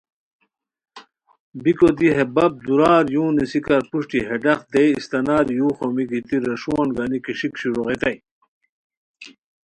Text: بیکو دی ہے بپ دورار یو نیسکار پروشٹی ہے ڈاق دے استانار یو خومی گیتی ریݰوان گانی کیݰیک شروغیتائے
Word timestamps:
بیکو 1.63 1.89
دی 1.97 2.07
ہے 2.15 2.23
بپ 2.35 2.53
دورار 2.65 3.05
یو 3.15 3.25
نیسکار 3.37 3.83
پروشٹی 3.89 4.19
ہے 4.27 4.35
ڈاق 4.43 4.61
دے 4.73 4.83
استانار 4.97 5.45
یو 5.57 5.67
خومی 5.77 6.03
گیتی 6.09 6.35
ریݰوان 6.45 6.87
گانی 6.95 7.19
کیݰیک 7.25 7.53
شروغیتائے 7.61 8.17